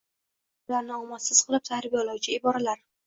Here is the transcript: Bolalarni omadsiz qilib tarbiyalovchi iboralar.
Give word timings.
Bolalarni 0.71 0.95
omadsiz 1.01 1.41
qilib 1.49 1.67
tarbiyalovchi 1.69 2.35
iboralar. 2.39 2.83